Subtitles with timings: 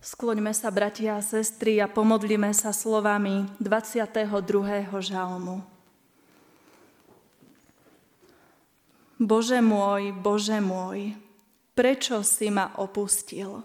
[0.00, 4.32] Skloňme sa, bratia a sestry, a pomodlíme sa slovami 22.
[4.96, 5.60] žalmu.
[9.20, 11.12] Bože môj, Bože môj,
[11.76, 13.60] prečo si ma opustil?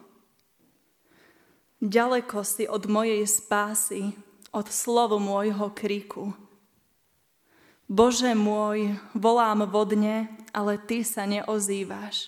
[1.79, 4.11] Ďaleko si od mojej spásy,
[4.51, 6.35] od slovu môjho kriku.
[7.87, 12.27] Bože môj, volám vodne, ale Ty sa neozývaš.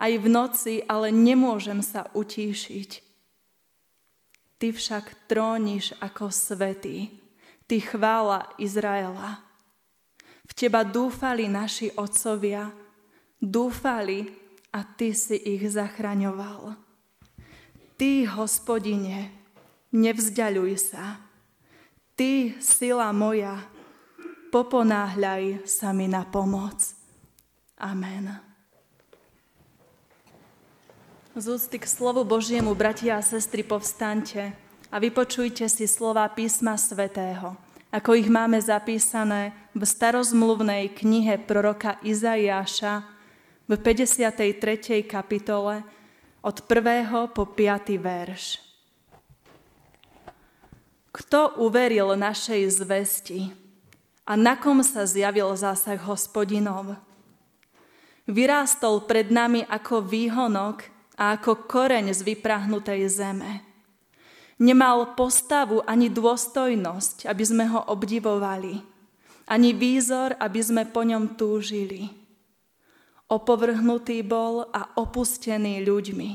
[0.00, 3.03] Aj v noci, ale nemôžem sa utíšiť.
[4.64, 7.12] Ty však tróniš ako svetý,
[7.68, 9.44] Ty chvála Izraela.
[10.48, 12.72] V Teba dúfali naši otcovia,
[13.36, 14.24] dúfali
[14.72, 16.80] a Ty si ich zachraňoval.
[18.00, 19.36] Ty, hospodine,
[19.92, 21.20] nevzdialuj sa.
[22.16, 23.68] Ty, sila moja,
[24.48, 26.96] poponáhľaj sa mi na pomoc.
[27.76, 28.53] Amen.
[31.34, 34.54] Z úcty k slovu Božiemu, bratia a sestry, povstaňte
[34.86, 37.58] a vypočujte si slova písma svätého,
[37.90, 43.02] ako ich máme zapísané v starozmluvnej knihe proroka Izaiáša
[43.66, 45.02] v 53.
[45.02, 45.82] kapitole
[46.38, 47.02] od 1.
[47.34, 47.98] po 5.
[47.98, 48.62] verš.
[51.10, 53.50] Kto uveril našej zvesti
[54.22, 56.94] a na kom sa zjavil zásah hospodinov?
[58.30, 63.62] Vyrástol pred nami ako výhonok a ako koreň z vyprahnutej zeme.
[64.58, 68.78] Nemal postavu ani dôstojnosť, aby sme ho obdivovali,
[69.50, 72.06] ani výzor, aby sme po ňom túžili.
[73.26, 76.30] Opovrhnutý bol a opustený ľuďmi,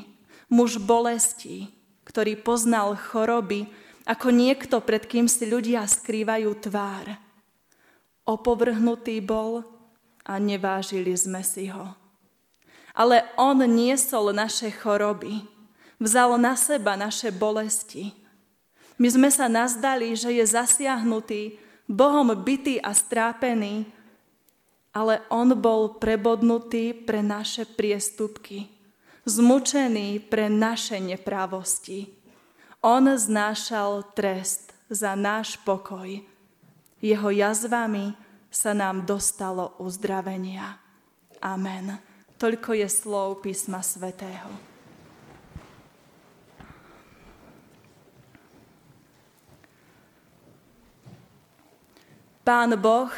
[0.52, 1.72] muž bolesti,
[2.03, 3.72] ktorý poznal choroby,
[4.03, 7.13] ako niekto, pred kým si ľudia skrývajú tvár.
[8.25, 9.63] Opovrhnutý bol
[10.25, 12.08] a nevážili sme si ho
[13.00, 15.39] ale On niesol naše choroby,
[16.03, 18.11] vzal na seba naše bolesti.
[19.00, 21.56] My sme sa nazdali, že je zasiahnutý,
[21.88, 23.88] Bohom bytý a strápený,
[24.91, 28.68] ale On bol prebodnutý pre naše priestupky,
[29.23, 32.12] zmučený pre naše neprávosti.
[32.84, 36.19] On znášal trest za náš pokoj.
[37.00, 38.12] Jeho jazvami
[38.52, 40.78] sa nám dostalo uzdravenia.
[41.40, 42.09] Amen.
[42.39, 44.47] Toľko je slov písma svätého.
[52.47, 53.11] Pán Boh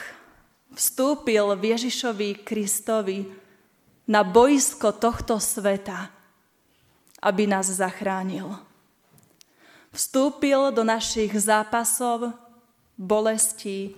[0.73, 3.29] vstúpil v Ježišovi Kristovi
[4.09, 6.09] na boisko tohto sveta,
[7.21, 8.57] aby nás zachránil.
[9.93, 12.33] Vstúpil do našich zápasov,
[12.97, 13.93] bolestí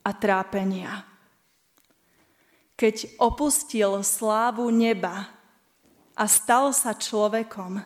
[0.00, 1.11] a trápenia
[2.82, 5.30] keď opustil slávu neba
[6.18, 7.78] a stal sa človekom,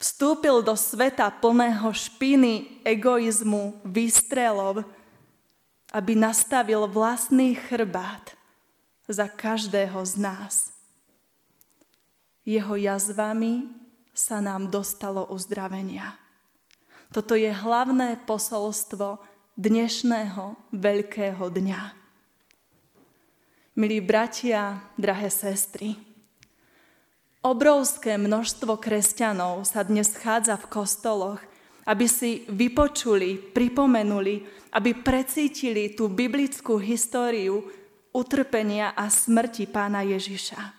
[0.00, 4.88] vstúpil do sveta plného špiny, egoizmu, výstrelov,
[5.92, 8.32] aby nastavil vlastný chrbát
[9.04, 10.72] za každého z nás.
[12.40, 13.68] Jeho jazvami
[14.16, 16.16] sa nám dostalo uzdravenia.
[17.12, 19.20] Toto je hlavné posolstvo
[19.60, 22.05] dnešného veľkého dňa.
[23.76, 26.00] Milí bratia, drahé sestry,
[27.44, 31.44] obrovské množstvo kresťanov sa dnes schádza v kostoloch,
[31.84, 37.68] aby si vypočuli, pripomenuli, aby precítili tú biblickú históriu
[38.16, 40.72] utrpenia a smrti pána Ježiša.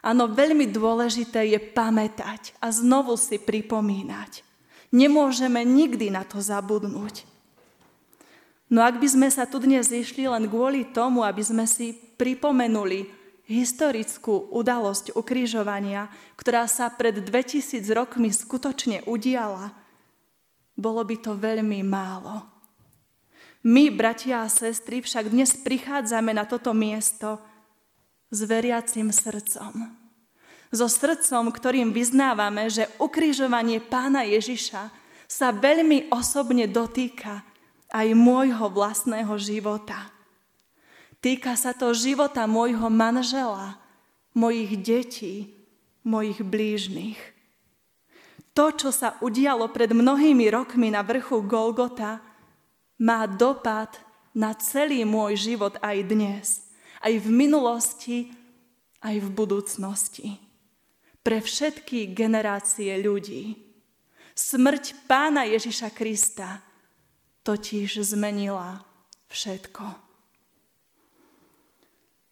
[0.00, 4.40] Áno, veľmi dôležité je pamätať a znovu si pripomínať.
[4.96, 7.27] Nemôžeme nikdy na to zabudnúť.
[8.68, 13.08] No ak by sme sa tu dnes zišli len kvôli tomu, aby sme si pripomenuli
[13.48, 19.72] historickú udalosť ukrižovania, ktorá sa pred 2000 rokmi skutočne udiala,
[20.76, 22.44] bolo by to veľmi málo.
[23.64, 27.40] My, bratia a sestry, však dnes prichádzame na toto miesto
[28.28, 29.96] s veriacim srdcom.
[30.68, 34.92] So srdcom, ktorým vyznávame, že ukrižovanie pána Ježiša
[35.24, 37.40] sa veľmi osobne dotýka
[37.88, 40.12] aj môjho vlastného života.
[41.18, 43.80] Týka sa to života môjho manžela,
[44.36, 45.36] mojich detí,
[46.06, 47.18] mojich blížnych.
[48.54, 52.22] To, čo sa udialo pred mnohými rokmi na vrchu Golgota,
[52.98, 53.94] má dopad
[54.34, 56.46] na celý môj život aj dnes,
[57.02, 58.18] aj v minulosti,
[59.02, 60.28] aj v budúcnosti.
[61.22, 63.58] Pre všetky generácie ľudí.
[64.38, 66.62] Smrť pána Ježiša Krista
[67.48, 68.84] totiž zmenila
[69.32, 69.84] všetko.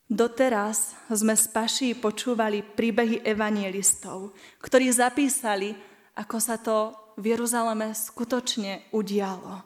[0.06, 5.72] Doteraz sme z Paší počúvali príbehy evangelistov, ktorí zapísali,
[6.20, 9.64] ako sa to v Jeruzaleme skutočne udialo.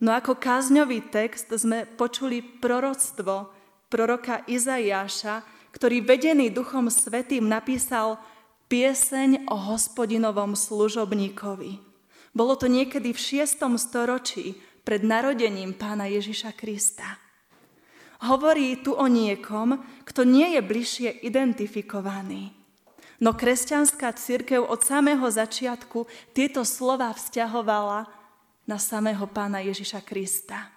[0.00, 3.52] No ako kázňový text sme počuli proroctvo
[3.92, 8.18] proroka Izaiáša, ktorý vedený Duchom Svetým napísal
[8.72, 11.93] pieseň o hospodinovom služobníkovi.
[12.34, 13.62] Bolo to niekedy v 6.
[13.78, 17.22] storočí pred narodením pána Ježiša Krista.
[18.26, 22.50] Hovorí tu o niekom, kto nie je bližšie identifikovaný.
[23.22, 28.10] No kresťanská církev od samého začiatku tieto slova vzťahovala
[28.66, 30.74] na samého pána Ježiša Krista.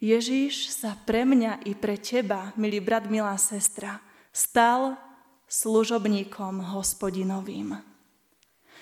[0.00, 4.00] Ježíš sa pre mňa i pre teba, milý brat, milá sestra,
[4.32, 4.96] stal
[5.44, 7.89] služobníkom hospodinovým.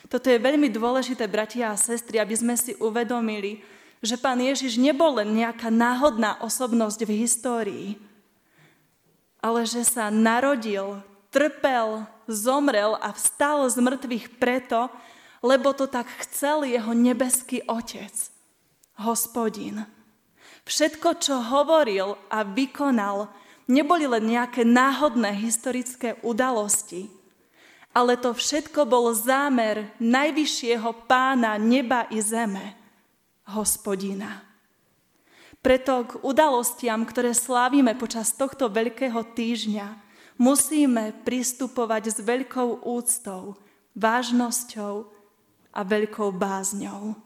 [0.06, 3.58] Toto je veľmi dôležité, bratia a sestry, aby sme si uvedomili,
[3.98, 7.88] že pán Ježiš nebol len nejaká náhodná osobnosť v histórii,
[9.42, 11.02] ale že sa narodil,
[11.34, 14.86] trpel, zomrel a vstal z mŕtvych preto,
[15.42, 18.14] lebo to tak chcel jeho nebeský Otec,
[19.02, 19.86] hospodin.
[20.66, 23.30] Všetko, čo hovoril a vykonal,
[23.70, 27.08] neboli len nejaké náhodné historické udalosti,
[27.92, 32.76] ale to všetko bol zámer najvyššieho pána neba i zeme,
[33.48, 34.44] hospodina.
[35.58, 39.86] Preto k udalostiam, ktoré slávime počas tohto veľkého týždňa,
[40.38, 43.58] musíme pristupovať s veľkou úctou,
[43.98, 45.10] vážnosťou
[45.74, 47.18] a veľkou bázňou.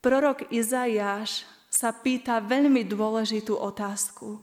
[0.00, 4.40] Prorok Izajáš sa pýta veľmi dôležitú otázku.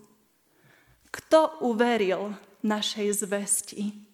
[1.10, 4.06] Kto uveril našej zvesti?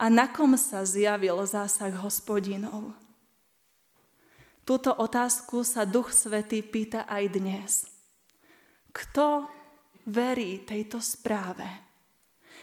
[0.00, 2.96] A na kom sa zjavil zásah hospodinov?
[4.64, 7.84] Túto otázku sa Duch Svetý pýta aj dnes.
[8.96, 9.44] Kto
[10.08, 11.68] verí tejto správe?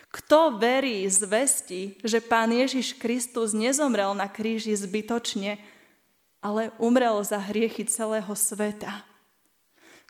[0.10, 5.62] Kto verí zvesti, že Pán Ježiš Kristus nezomrel na kríži zbytočne,
[6.42, 9.06] ale umrel za hriechy celého sveta.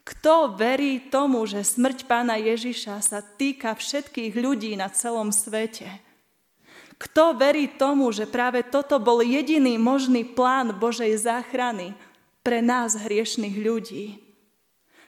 [0.07, 6.06] Kto verí tomu, že smrť pána Ježiša sa týka všetkých ľudí na celom svete?
[6.97, 11.93] Kto verí tomu, že práve toto bol jediný možný plán Božej záchrany
[12.41, 14.05] pre nás hriešných ľudí?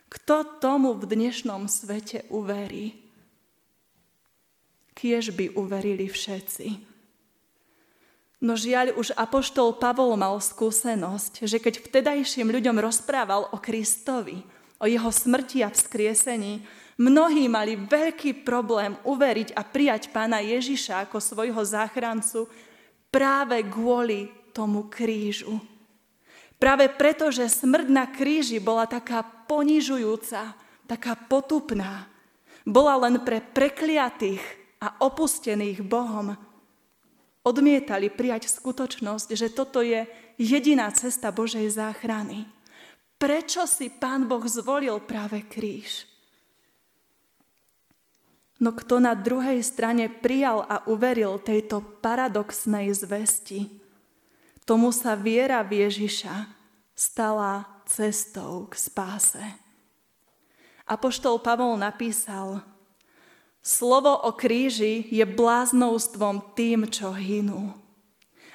[0.10, 2.98] Kto tomu v dnešnom svete uverí?
[4.94, 6.90] Kiež by uverili všetci.
[8.40, 14.46] No žiaľ, už apoštol Pavol mal skúsenosť, že keď vtedajším ľuďom rozprával o Kristovi,
[14.80, 16.64] o jeho smrti a vzkriesení,
[17.00, 22.52] mnohí mali veľký problém uveriť a prijať pána Ježiša ako svojho záchrancu
[23.08, 25.58] práve kvôli tomu krížu.
[26.60, 32.12] Práve preto, že smrť na kríži bola taká ponižujúca, taká potupná,
[32.68, 34.44] bola len pre prekliatých
[34.84, 36.36] a opustených Bohom,
[37.48, 40.04] odmietali prijať skutočnosť, že toto je
[40.36, 42.44] jediná cesta Božej záchrany.
[43.16, 46.08] Prečo si Pán Boh zvolil práve kríž?
[48.60, 53.72] No kto na druhej strane prijal a uveril tejto paradoxnej zvesti,
[54.68, 56.46] tomu sa viera v Ježiša
[56.92, 59.42] stala cestou k spáse.
[60.84, 62.60] Apoštol Pavol napísal,
[63.60, 67.76] Slovo o kríži je bláznostvom tým, čo hynú.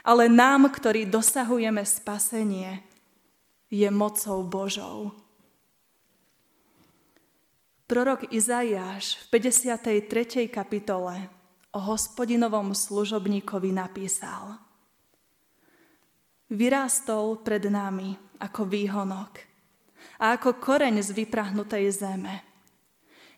[0.05, 2.85] Ale nám, ktorí dosahujeme spasenie,
[3.69, 5.24] je mocou Božou.
[7.85, 10.49] Prorok Izaiáš v 53.
[10.49, 11.29] kapitole
[11.73, 14.57] o hospodinovom služobníkovi napísal
[16.49, 19.33] Vyrástol pred nami ako výhonok
[20.17, 22.41] a ako koreň z vyprahnutej zeme–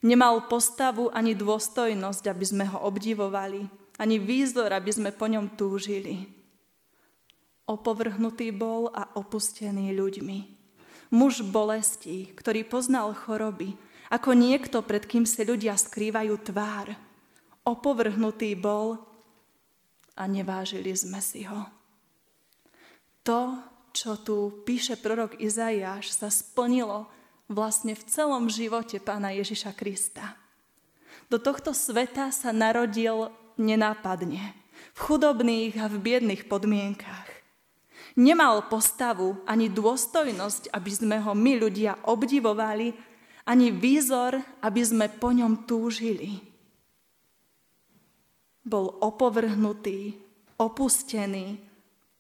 [0.07, 3.67] Nemal postavu ani dôstojnosť, aby sme ho obdivovali,
[3.99, 6.31] ani výzor, aby sme po ňom túžili.
[7.67, 10.39] Opovrhnutý bol a opustený ľuďmi.
[11.11, 13.75] Muž bolesti, ktorý poznal choroby,
[14.11, 16.95] ako niekto, pred kým si ľudia skrývajú tvár.
[17.67, 19.03] Opovrhnutý bol
[20.15, 21.67] a nevážili sme si ho.
[23.27, 23.59] To,
[23.91, 27.11] čo tu píše prorok Izaiáš, sa splnilo
[27.51, 30.39] vlastne v celom živote pána Ježiša Krista.
[31.27, 34.55] Do tohto sveta sa narodil nenápadne,
[34.95, 37.29] v chudobných a v biedných podmienkách.
[38.17, 42.95] Nemal postavu ani dôstojnosť, aby sme ho my ľudia obdivovali,
[43.47, 46.43] ani výzor, aby sme po ňom túžili.
[48.67, 50.19] Bol opovrhnutý,
[50.59, 51.63] opustený,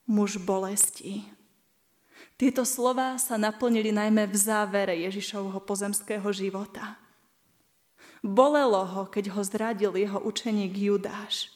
[0.07, 1.27] muž bolesti.
[2.39, 6.95] Tieto slova sa naplnili najmä v závere Ježišovho pozemského života.
[8.23, 11.51] Bolelo ho, keď ho zradil jeho učeník Judáš.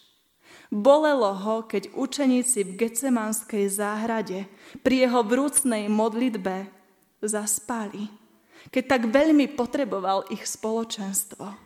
[0.70, 4.46] Bolelo ho, keď učeníci v Gecemanskej záhrade
[4.82, 6.70] pri jeho vrúcnej modlitbe
[7.22, 8.19] zaspali,
[8.68, 11.56] keď tak veľmi potreboval ich spoločenstvo.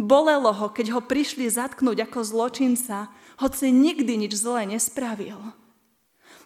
[0.00, 5.36] Bolelo ho, keď ho prišli zatknúť ako zločinca, hoci nikdy nič zlé nespravil.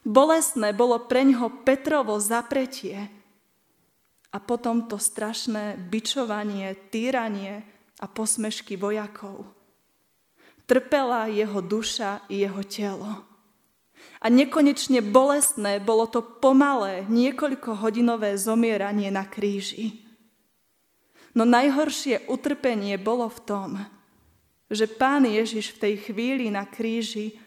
[0.03, 3.07] Bolesné bolo pre ňoho Petrovo zapretie
[4.35, 7.63] a potom to strašné bičovanie, týranie
[7.99, 9.61] a posmešky vojakov
[10.71, 13.27] trpela jeho duša i jeho telo.
[14.21, 20.04] A nekonečne bolestné bolo to pomalé, niekoľkohodinové zomieranie na kríži.
[21.33, 23.71] No najhoršie utrpenie bolo v tom,
[24.69, 27.40] že pán Ježiš v tej chvíli na kríži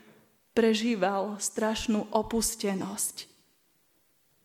[0.58, 3.30] prežíval strašnú opustenosť,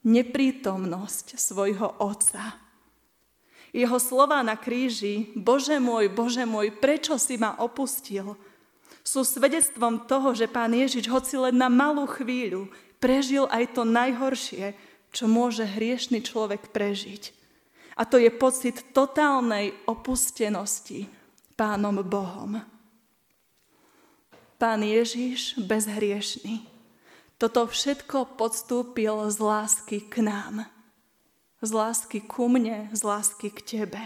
[0.05, 2.61] neprítomnosť svojho otca.
[3.73, 8.37] Jeho slova na kríži, Bože môj, Bože môj, prečo si ma opustil–
[9.09, 12.69] sú svedectvom toho, že pán Ježiš hoci len na malú chvíľu
[13.01, 14.77] prežil aj to najhoršie,
[15.09, 17.33] čo môže hriešný človek prežiť.
[17.97, 21.09] A to je pocit totálnej opustenosti
[21.57, 22.61] pánom Bohom.
[24.61, 26.69] Pán Ježiš bezhriešný.
[27.41, 30.69] Toto všetko podstúpil z lásky k nám.
[31.65, 34.03] Z lásky ku mne, z lásky k tebe.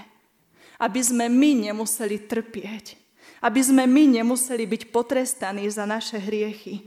[0.78, 3.01] Aby sme my nemuseli trpieť
[3.42, 6.86] aby sme my nemuseli byť potrestaní za naše hriechy.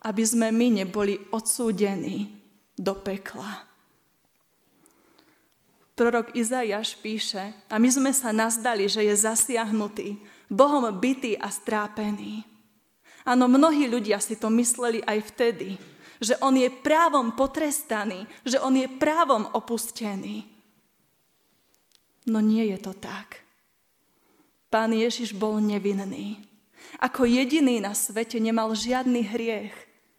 [0.00, 2.32] Aby sme my neboli odsúdení
[2.80, 3.68] do pekla.
[5.94, 10.18] Prorok Izajaš píše, a my sme sa nazdali, že je zasiahnutý,
[10.50, 12.42] Bohom bytý a strápený.
[13.22, 15.78] Áno, mnohí ľudia si to mysleli aj vtedy,
[16.20, 20.44] že on je právom potrestaný, že on je právom opustený.
[22.28, 23.43] No nie je to tak.
[24.74, 26.42] Pán Ježiš bol nevinný.
[26.98, 29.70] Ako jediný na svete nemal žiadny hriech,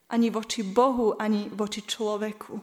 [0.08, 2.56] ani voči Bohu, ani voči človeku.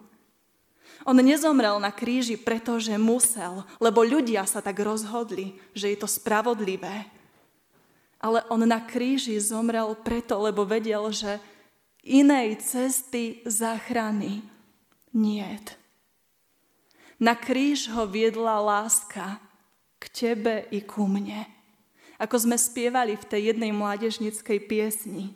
[1.05, 7.13] On nezomrel na kríži, pretože musel, lebo ľudia sa tak rozhodli, že je to spravodlivé.
[8.25, 11.45] Ale on na kríži zomrel preto, lebo vedel, že
[12.01, 14.41] inej cesty záchrany
[15.13, 15.77] niet.
[17.21, 19.45] Na kríž ho viedla láska
[20.01, 21.62] k tebe i ku mne
[22.23, 25.35] ako sme spievali v tej jednej mládežnickej piesni.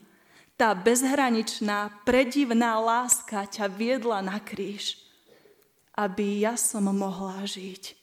[0.54, 5.02] Tá bezhraničná, predivná láska ťa viedla na kríž,
[5.98, 7.98] aby ja som mohla žiť.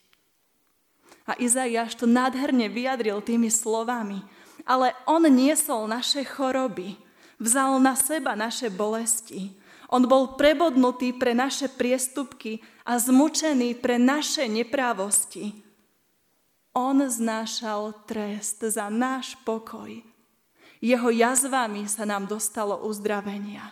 [1.23, 4.19] A Izaiáš to nádherne vyjadril tými slovami.
[4.67, 6.99] Ale on niesol naše choroby,
[7.39, 9.55] vzal na seba naše bolesti.
[9.87, 15.63] On bol prebodnutý pre naše priestupky a zmučený pre naše neprávosti.
[16.73, 19.93] On znášal trest za náš pokoj.
[20.81, 23.71] Jeho jazvami sa nám dostalo uzdravenia.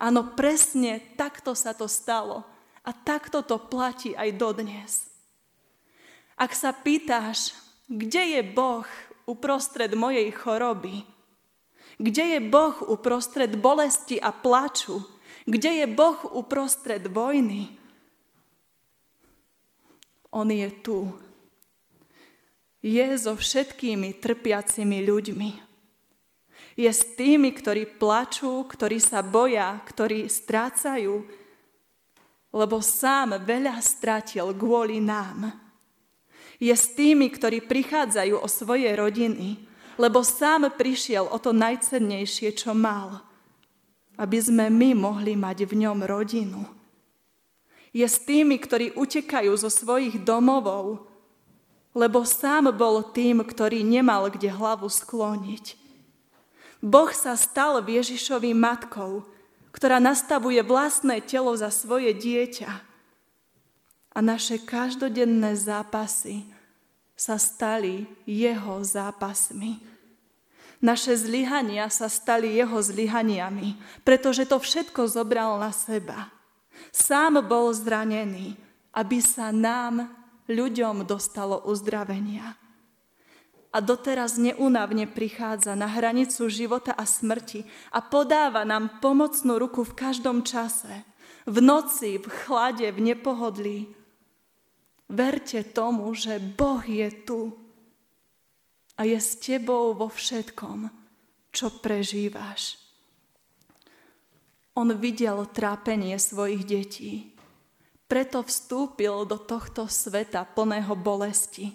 [0.00, 2.46] Áno, presne takto sa to stalo
[2.86, 4.92] a takto to platí aj dodnes.
[6.40, 7.52] Ak sa pýtáš,
[7.84, 8.88] kde je Boh
[9.28, 11.04] uprostred mojej choroby,
[12.00, 15.04] kde je Boh uprostred bolesti a plaču,
[15.44, 17.76] kde je Boh uprostred vojny,
[20.30, 21.10] On je tu
[22.80, 25.50] je so všetkými trpiacimi ľuďmi.
[26.80, 31.28] Je s tými, ktorí plačú, ktorí sa boja, ktorí strácajú,
[32.50, 35.52] lebo sám veľa stratil kvôli nám.
[36.56, 39.60] Je s tými, ktorí prichádzajú o svoje rodiny,
[40.00, 43.20] lebo sám prišiel o to najcennejšie, čo mal,
[44.16, 46.64] aby sme my mohli mať v ňom rodinu.
[47.92, 51.09] Je s tými, ktorí utekajú zo svojich domovov,
[51.90, 55.78] lebo sám bol tým, ktorý nemal kde hlavu skloniť.
[56.80, 59.26] Boh sa stal Ježišovi matkou,
[59.70, 62.70] ktorá nastavuje vlastné telo za svoje dieťa.
[64.10, 66.42] A naše každodenné zápasy
[67.14, 69.78] sa stali jeho zápasmi.
[70.80, 76.32] Naše zlyhania sa stali jeho zlyhaniami, pretože to všetko zobral na seba.
[76.88, 78.56] Sám bol zranený,
[78.96, 80.08] aby sa nám
[80.50, 82.58] ľuďom dostalo uzdravenia.
[83.70, 87.62] A doteraz neunavne prichádza na hranicu života a smrti
[87.94, 91.06] a podáva nám pomocnú ruku v každom čase,
[91.46, 93.78] v noci, v chlade, v nepohodlí.
[95.06, 97.54] Verte tomu, že Boh je tu
[98.98, 100.90] a je s tebou vo všetkom,
[101.54, 102.74] čo prežívaš.
[104.74, 107.14] On videl trápenie svojich detí
[108.10, 111.70] preto vstúpil do tohto sveta plného bolesti,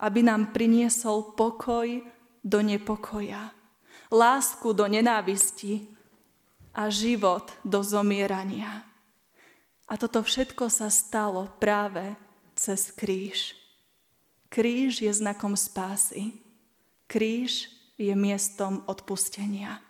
[0.00, 1.84] aby nám priniesol pokoj
[2.40, 3.52] do nepokoja,
[4.08, 5.84] lásku do nenávisti
[6.72, 8.88] a život do zomierania.
[9.84, 12.16] A toto všetko sa stalo práve
[12.56, 13.52] cez kríž.
[14.48, 16.40] Kríž je znakom spásy.
[17.04, 17.68] Kríž
[18.00, 19.80] je miestom odpustenia.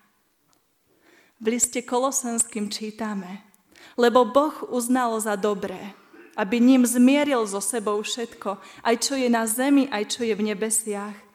[1.38, 3.48] V liste Kolosenským čítame,
[3.97, 5.95] lebo Boh uznal za dobré,
[6.37, 10.52] aby ním zmieril so sebou všetko, aj čo je na zemi, aj čo je v
[10.52, 11.28] nebesiach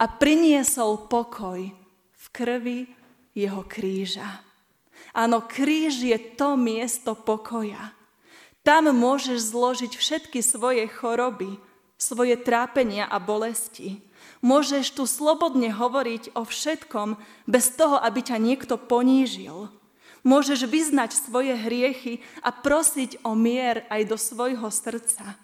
[0.00, 1.60] a priniesol pokoj
[2.16, 2.88] v krvi
[3.36, 4.40] jeho kríža.
[5.12, 7.92] Áno, kríž je to miesto pokoja.
[8.64, 11.60] Tam môžeš zložiť všetky svoje choroby,
[12.00, 14.00] svoje trápenia a bolesti.
[14.40, 19.68] Môžeš tu slobodne hovoriť o všetkom bez toho, aby ťa niekto ponížil.
[20.20, 25.40] Môžeš vyznať svoje hriechy a prosiť o mier aj do svojho srdca.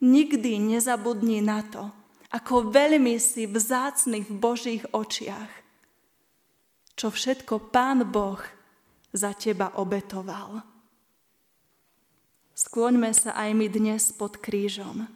[0.00, 1.92] Nikdy nezabudni na to,
[2.32, 5.52] ako veľmi si vzácny v Božích očiach.
[6.96, 8.40] Čo všetko Pán Boh
[9.14, 10.64] za teba obetoval.
[12.58, 15.06] Skloňme sa aj my dnes pod krížom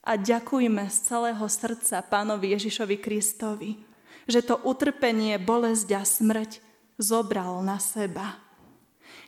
[0.00, 3.76] a ďakujme z celého srdca Pánovi Ježišovi Kristovi,
[4.24, 6.63] že to utrpenie, bolesť a smrť
[7.00, 8.38] zobral na seba.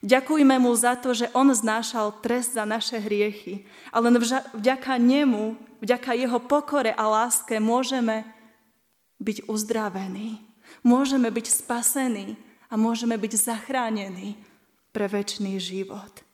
[0.04, 4.20] Ďakujme mu za to, že on znášal trest za naše hriechy a len
[4.54, 8.28] vďaka nemu, vďaka jeho pokore a láske môžeme
[9.18, 10.44] byť uzdravení,
[10.84, 12.36] môžeme byť spasení
[12.68, 14.36] a môžeme byť zachránení
[14.92, 16.24] pre väčší život.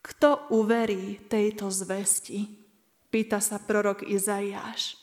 [0.00, 2.48] Kto uverí tejto zvesti?
[3.10, 4.96] Pýta sa prorok Izaiáš.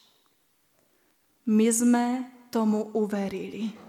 [1.47, 2.05] My sme
[2.49, 3.86] tomu uverili.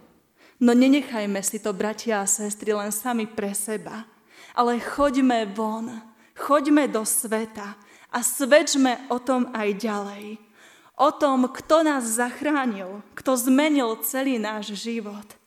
[0.59, 4.03] No nenechajme si to, bratia a sestry, len sami pre seba,
[4.59, 6.03] ale choďme von,
[6.35, 7.79] choďme do sveta
[8.11, 10.25] a svedčme o tom aj ďalej.
[10.99, 15.39] O tom, kto nás zachránil, kto zmenil celý náš život.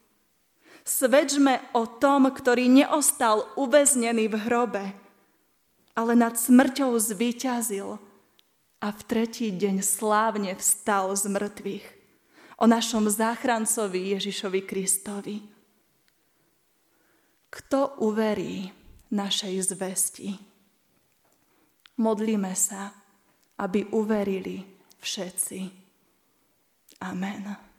[0.87, 4.85] Svedčme o tom, ktorý neostal uväznený v hrobe,
[5.91, 7.99] ale nad smrťou zvíťazil
[8.79, 12.00] a v tretí deň slávne vstal z mŕtvych
[12.61, 15.41] o našom záchrancovi Ježišovi Kristovi.
[17.49, 18.69] Kto uverí
[19.09, 20.29] našej zvesti?
[21.97, 22.93] Modlíme sa,
[23.57, 24.61] aby uverili
[25.01, 25.59] všetci.
[27.01, 27.70] Amen.